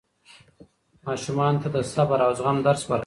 [1.05, 2.99] ماشومانو ته د صبر او زغم درس ورکړئ.